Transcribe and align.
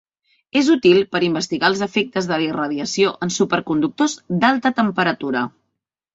És 0.59 0.69
útil 0.75 0.95
per 1.15 1.19
investigar 1.27 1.69
els 1.71 1.83
efectes 1.87 2.31
de 2.31 2.39
la 2.39 2.47
irradiació 2.47 3.13
en 3.27 3.35
superconductors 3.37 4.19
d'alta 4.43 4.75
temperatura. 4.83 5.47